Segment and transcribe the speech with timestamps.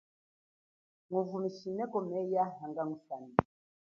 [1.07, 3.33] Nguvumineko meya hanga ngusane.